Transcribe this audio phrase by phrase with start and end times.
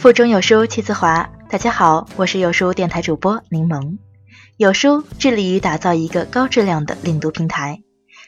[0.00, 1.28] 腹中有书气自华。
[1.50, 3.98] 大家好，我是有书电台主播柠檬。
[4.56, 7.82] 有书致力于打造一个高质量的领读平台。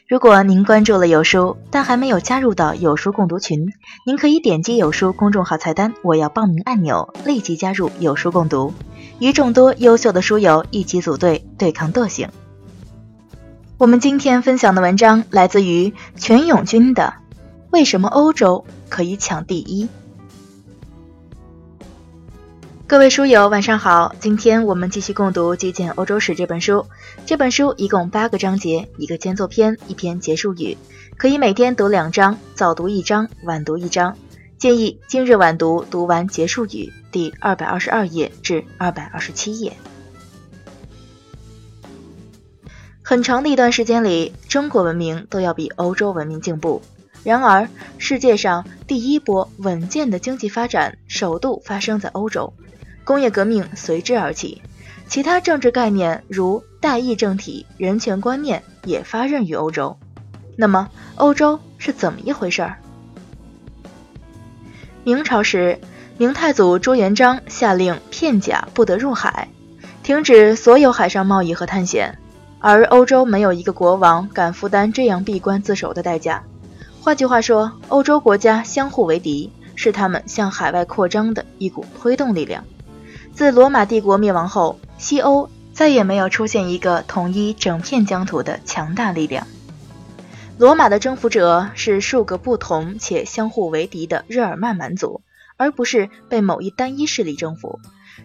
[0.07, 3.73] 如果您关注了有书，但还没有加入到有书共读群，
[4.05, 8.71] 您可以点击有书公众号菜单“我要报名”按钮，立即加入有书共读，
[9.17, 12.29] 与众多优秀的书友一起组队对抗惰性。
[13.79, 17.15] 我们今天分享的文章来自于全永军的
[17.71, 19.85] 《为什么欧洲可以抢第一》。
[22.93, 24.13] 各位书友，晚上好！
[24.19, 26.85] 今天我们继续共读《极简欧洲史》这本书。
[27.25, 30.77] 这本书一共八个章节，一个间奏篇，一篇结束语，
[31.17, 34.15] 可以每天读两章，早读一章，晚读一章。
[34.59, 39.73] 建议今日晚读读完结束语，第二百二十二页至二百二十七页。
[43.01, 46.79] 很长的一段时间里，中国文明都要比欧洲文明进步。
[47.23, 52.53] 然而，世界上第一波稳健的经济发展首度发生在欧洲。
[53.03, 54.61] 工业革命随之而起，
[55.07, 59.97] 其他政治概念如代议政体、人权观念也发轫于欧洲。
[60.55, 62.77] 那么，欧洲是怎么一回事儿？
[65.03, 65.79] 明朝时，
[66.17, 69.49] 明太祖朱元璋下令片甲不得入海，
[70.01, 72.17] 停止所有海上贸易和探险，
[72.59, 76.41] 而欧洲没有一个国王敢负担这样闭关自守的代价。
[77.01, 82.63] 换句话说，欧洲国家相互为敌，是他们向海外扩张的一股推动力量。
[83.35, 89.47] 自罗马帝国灭亡后，西欧再也没有出现一个统一整片疆土的强大力量。
[90.59, 95.21] 罗马的征服者是数个不同且相互为敌的日耳曼蛮族，
[95.57, 97.79] 而不是被某一单一势力征服。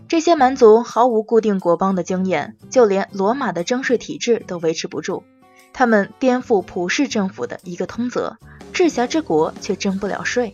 [0.08, 5.24] 这些蛮族毫无固定国邦的经验，就连罗马的征税体制都维持不住。
[5.72, 8.36] 他们颠覆普世政府的一个通则：
[8.74, 10.52] 治辖之国却征不了税。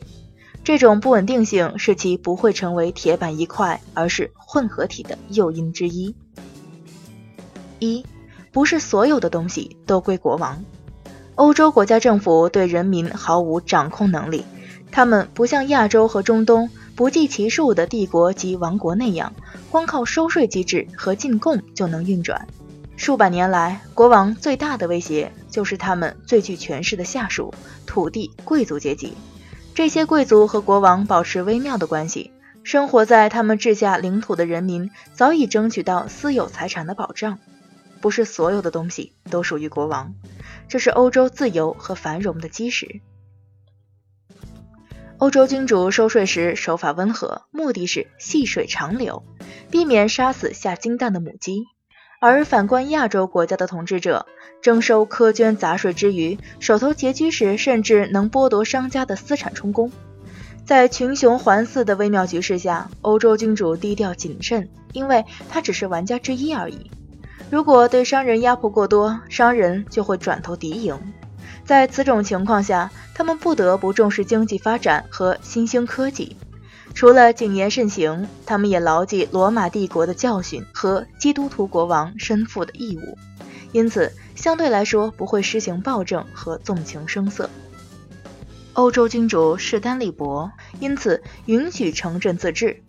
[0.65, 6.15] 这种不稳定性是其不会成为铁板一块，而是混合体的诱因之一。
[7.81, 8.03] 一，
[8.51, 10.65] 不是所有的东西都归国王。
[11.35, 14.43] 欧洲国家政府对人民毫无掌控能力，
[14.91, 19.35] 他们不像亚洲和中东不计其数的帝国及王国那样，
[19.71, 22.49] 光靠收税机制和进贡就能运转。
[22.97, 27.53] 数百年来，国王最大的威胁就是他们最具权势的下属——
[27.85, 29.13] 土地贵族阶级。
[29.75, 32.31] 这些贵族和国王保持微妙的关系，
[32.63, 37.41] 生活在他们治下领土的人民早已争取到私有财产的保障。
[38.01, 40.15] 不是所有的东西都属于国王，
[40.69, 43.01] 这是欧洲自由和繁荣的基石。
[45.19, 49.25] 欧洲君主收税时手法温和，目的是细水长流，
[49.71, 51.65] 避免杀死下金蛋的母鸡。
[52.27, 54.25] 而反观亚洲国家的统治者，
[54.63, 59.93] 征收苛捐杂税之余，手头拮据时，甚至能剥夺商家的私产充公。
[60.65, 66.91] 在群雄环伺的微妙局势下，欧洲君主低调谨慎，因为他只是玩家之一而已。
[67.51, 70.99] 如果对商人压迫过多，商人就会转投敌营。
[71.67, 76.39] 在此种情况下，他们不得不重视经济发展和新兴科技。
[76.95, 83.19] 除了谨言慎行，他们也牢记罗马帝国的教训和基督徒国王身负的义务，
[83.73, 87.51] 因此相对来说不会施行暴政和纵情声色。
[88.75, 92.83] 欧洲君主势单力薄，因此允许城镇自治，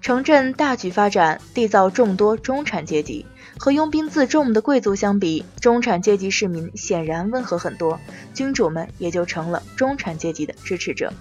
[0.00, 3.26] 城镇大举发展，缔造众多中产阶级。
[3.58, 8.00] 和拥兵自重的贵族相比，中产阶级市民显然温和很多，
[8.32, 11.12] 君主们也就成了中产阶级的支持者。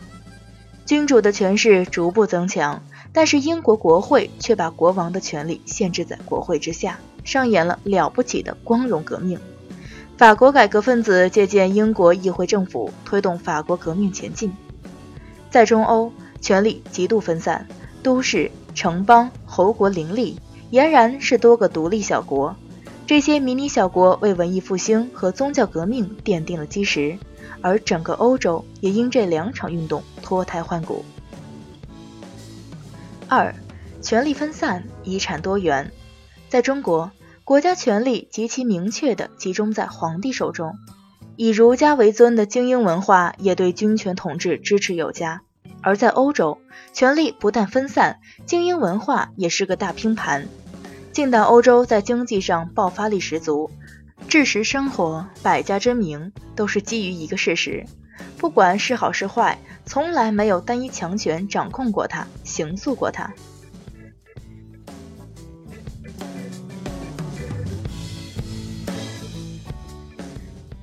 [0.90, 2.82] 君主的权势逐步增强，
[3.14, 9.40] 但是英国国会却把国王的权力限制在国会之下，上演了了不起的光荣革命。
[10.18, 14.52] 法国改革分子借鉴英国议会政府，推动法国革命前进。
[15.52, 16.12] 在中欧，
[16.42, 17.68] 权力极度分散，
[18.02, 20.40] 都市、城邦、侯国林立，
[20.72, 22.56] 俨然是多个独立小国。
[23.06, 27.20] 这些迷你小国为文艺复兴和宗教革命奠定了基石。
[27.62, 31.04] 而整个欧洲也因这两场运动脱胎换骨。
[33.28, 33.54] 二，
[34.02, 35.92] 权力分散，遗产多元。
[36.48, 37.12] 在中国，
[37.44, 40.76] 国家权力极其明确地集中在皇帝手中，
[41.36, 45.42] 以儒家为尊的精英文化也对君权统治支持有加。
[45.82, 46.58] 而在欧洲，
[46.92, 50.48] 权力不但分散，精英文化也是个大拼盘。
[51.12, 53.70] 近代欧洲在经济上爆发力十足。
[54.28, 57.86] 治时生活，百家争鸣，都是基于一个事实：
[58.38, 63.34] 不管是好是坏，从来没有单一强权掌控过它，形塑过它。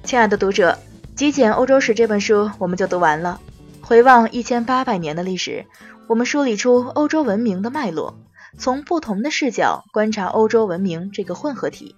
[0.03, 0.79] 亲爱的读者，
[1.17, 3.41] 《极简欧洲史》这本书我们就读完了。
[3.81, 5.67] 回望一千八百年的历史，
[6.09, 8.19] 我们梳理出欧洲文明的脉络，
[8.59, 11.94] 从不同的视角观察欧洲文明这个混合体。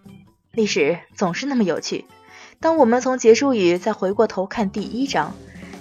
[0.58, 2.04] 历史总是那么有趣。
[2.58, 5.32] 当我们从结束语再回过头看第一章，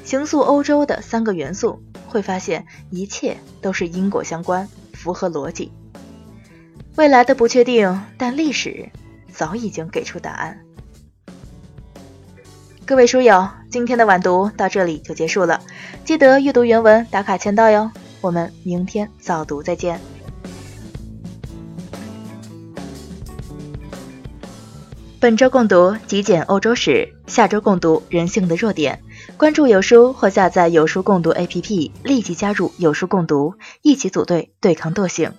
[0.03, 5.71] 行塑欧洲的三个元素，会发现一切都是因果相关，符合逻辑。
[6.95, 8.91] 未来的不确定，但历史
[9.33, 10.59] 早已经给出答案。
[12.85, 15.59] 各位书友，今天的晚读到这里就结束了，
[16.06, 17.89] 记得阅读原文打卡签到哟。
[18.21, 20.00] 我们明天早读再见。
[25.27, 29.03] 本周共读极简欧洲史，下周共读人性的弱点。
[29.35, 35.33] 关注有书或下载有书共读 APP，立即加入有书共读，一起组队对抗惰性。